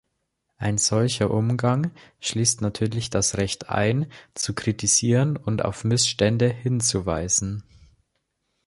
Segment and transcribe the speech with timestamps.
[0.57, 1.91] Ein solcher Umgang
[2.21, 7.63] schließt natürlich das Recht ein, zu kritisieren und auf Missstände hinzuweisen.